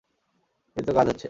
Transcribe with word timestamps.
এইতো 0.77 0.91
কাজ 0.93 1.05
হচ্ছে! 1.07 1.19